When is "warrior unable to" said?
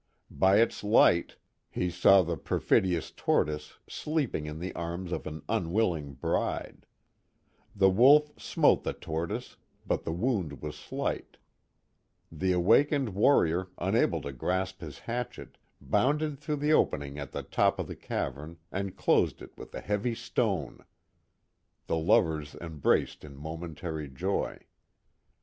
13.09-14.33